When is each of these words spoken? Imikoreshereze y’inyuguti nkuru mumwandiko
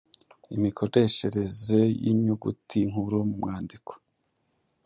Imikoreshereze 0.55 1.79
y’inyuguti 2.03 2.79
nkuru 2.89 3.17
mumwandiko 3.27 3.91